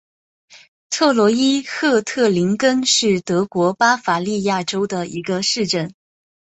[0.89, 5.93] 特罗伊赫特林根是德国巴伐利亚州的一个市镇。